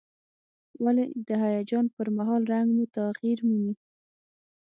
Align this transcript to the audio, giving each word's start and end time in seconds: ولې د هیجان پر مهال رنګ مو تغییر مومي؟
ولې 0.83 1.05
د 1.27 1.29
هیجان 1.43 1.85
پر 1.95 2.07
مهال 2.17 2.41
رنګ 2.53 2.67
مو 2.75 2.83
تغییر 2.97 3.39
مومي؟ 3.47 3.73